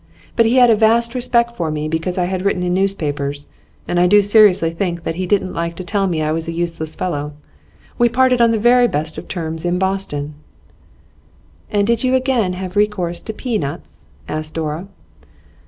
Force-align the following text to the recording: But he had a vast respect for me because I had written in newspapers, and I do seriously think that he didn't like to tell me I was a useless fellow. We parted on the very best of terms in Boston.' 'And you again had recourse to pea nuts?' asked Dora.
But 0.35 0.47
he 0.47 0.55
had 0.55 0.71
a 0.71 0.75
vast 0.75 1.13
respect 1.13 1.55
for 1.55 1.69
me 1.69 1.87
because 1.87 2.17
I 2.17 2.25
had 2.25 2.41
written 2.41 2.63
in 2.63 2.73
newspapers, 2.73 3.45
and 3.87 3.99
I 3.99 4.07
do 4.07 4.23
seriously 4.23 4.71
think 4.71 5.03
that 5.03 5.13
he 5.13 5.27
didn't 5.27 5.53
like 5.53 5.75
to 5.75 5.83
tell 5.83 6.07
me 6.07 6.23
I 6.23 6.31
was 6.31 6.47
a 6.47 6.51
useless 6.51 6.95
fellow. 6.95 7.33
We 7.99 8.09
parted 8.09 8.41
on 8.41 8.49
the 8.49 8.57
very 8.57 8.87
best 8.87 9.19
of 9.19 9.27
terms 9.27 9.63
in 9.63 9.77
Boston.' 9.77 10.33
'And 11.69 12.03
you 12.03 12.15
again 12.15 12.53
had 12.53 12.75
recourse 12.75 13.21
to 13.21 13.31
pea 13.33 13.59
nuts?' 13.59 14.03
asked 14.27 14.55
Dora. 14.55 14.87